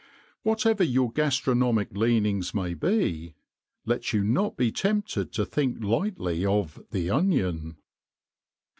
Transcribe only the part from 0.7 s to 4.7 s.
your gastronomic leanings may be, let you not